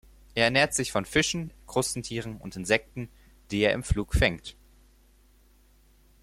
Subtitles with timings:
[0.33, 3.07] Er ernährt sich von Fischen, Krustentieren und Insekten,
[3.51, 4.55] die er im Flug fängt.